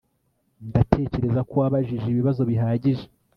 [0.69, 3.05] Ndatekereza ko wabajije ibibazo bihagije